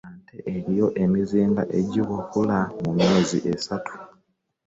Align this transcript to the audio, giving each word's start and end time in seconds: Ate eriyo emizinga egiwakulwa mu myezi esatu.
Ate 0.17 0.37
eriyo 0.53 0.87
emizinga 1.03 1.63
egiwakulwa 1.79 2.59
mu 2.81 2.91
myezi 2.97 3.37
esatu. 3.53 3.93